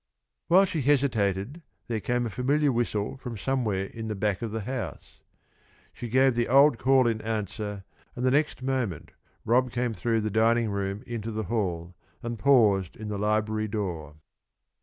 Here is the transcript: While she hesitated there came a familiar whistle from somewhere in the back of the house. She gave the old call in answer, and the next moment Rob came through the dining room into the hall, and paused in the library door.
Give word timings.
While 0.47 0.65
she 0.65 0.81
hesitated 0.81 1.61
there 1.87 1.99
came 1.99 2.25
a 2.25 2.31
familiar 2.31 2.71
whistle 2.71 3.17
from 3.17 3.37
somewhere 3.37 3.85
in 3.85 4.07
the 4.07 4.15
back 4.15 4.41
of 4.41 4.49
the 4.51 4.61
house. 4.61 5.21
She 5.93 6.09
gave 6.09 6.33
the 6.33 6.47
old 6.47 6.79
call 6.79 7.05
in 7.05 7.21
answer, 7.21 7.83
and 8.15 8.25
the 8.25 8.31
next 8.31 8.63
moment 8.63 9.11
Rob 9.45 9.69
came 9.71 9.93
through 9.93 10.21
the 10.21 10.31
dining 10.31 10.71
room 10.71 11.03
into 11.05 11.29
the 11.29 11.43
hall, 11.43 11.93
and 12.23 12.39
paused 12.39 12.95
in 12.95 13.09
the 13.09 13.19
library 13.19 13.67
door. 13.67 14.15